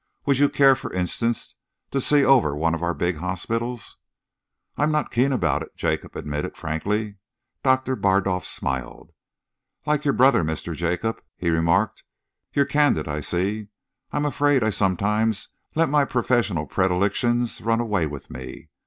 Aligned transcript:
Would 0.25 0.39
you 0.39 0.49
care, 0.49 0.75
for 0.75 0.91
instance, 0.91 1.53
to 1.91 2.01
see 2.01 2.25
over 2.25 2.55
one 2.55 2.73
of 2.73 2.81
our 2.81 2.95
big 2.95 3.17
hospitals?" 3.17 3.97
"I'm 4.75 4.91
not 4.91 5.11
keen 5.11 5.31
about 5.31 5.61
it," 5.61 5.75
Jacob 5.75 6.15
admitted 6.15 6.57
frankly. 6.57 7.17
Doctor 7.63 7.95
Bardolf 7.95 8.43
smiled. 8.43 9.11
"Like 9.85 10.03
your 10.03 10.15
brother, 10.15 10.43
Mr. 10.43 10.75
Jacob," 10.75 11.21
he 11.37 11.51
remarked, 11.51 12.01
"you're 12.51 12.65
candid, 12.65 13.07
I 13.07 13.19
see. 13.21 13.67
I'm 14.11 14.25
afraid 14.25 14.63
I 14.63 14.71
sometimes 14.71 15.49
let 15.75 15.87
my 15.87 16.03
professional 16.05 16.65
predilections 16.65 17.61
run 17.61 17.79
away 17.79 18.07
with 18.07 18.31
me. 18.31 18.69